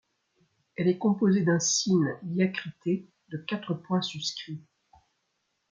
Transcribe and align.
Elle 0.77 0.87
est 0.87 0.97
composée 0.97 1.43
d’un 1.43 1.59
sīn 1.59 2.17
diacrité 2.23 3.07
de 3.29 3.37
quatre 3.37 3.75
points 3.75 4.01
suscrits. 4.01 4.65